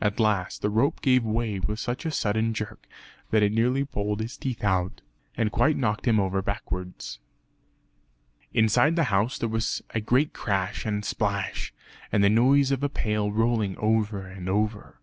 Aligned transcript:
At 0.00 0.20
last 0.20 0.62
the 0.62 0.70
rope 0.70 1.00
gave 1.00 1.24
way 1.24 1.58
with 1.58 1.80
such 1.80 2.06
a 2.06 2.12
sudden 2.12 2.54
jerk 2.54 2.86
that 3.30 3.42
it 3.42 3.50
nearly 3.50 3.84
pulled 3.84 4.20
his 4.20 4.36
teeth 4.36 4.62
out, 4.62 5.00
and 5.36 5.50
quite 5.50 5.76
knocked 5.76 6.06
him 6.06 6.20
over 6.20 6.40
backwards. 6.40 7.18
Inside 8.54 8.94
the 8.94 9.02
house 9.10 9.38
there 9.38 9.48
was 9.48 9.82
a 9.90 10.00
great 10.00 10.32
crash 10.32 10.86
and 10.86 11.04
splash, 11.04 11.74
and 12.12 12.22
the 12.22 12.30
noise 12.30 12.70
of 12.70 12.84
a 12.84 12.88
pail 12.88 13.32
rolling 13.32 13.76
over 13.78 14.24
and 14.24 14.48
over. 14.48 15.00